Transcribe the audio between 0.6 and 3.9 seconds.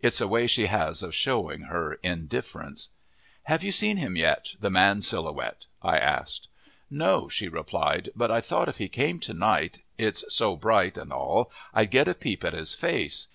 has of showing her indifference. "Have you